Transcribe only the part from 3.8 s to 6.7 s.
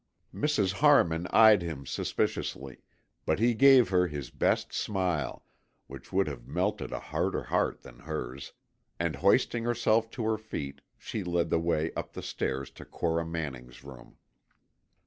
her his best smile, which would have